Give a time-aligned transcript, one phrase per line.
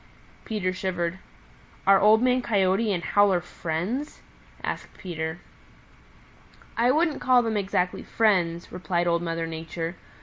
[0.45, 1.19] Peter shivered.
[1.85, 4.21] "Are Old Man Coyote and Howler friends?"
[4.63, 5.37] asked Peter.
[6.75, 9.95] "I wouldn't call them exactly friends," replied Old Mother Nature.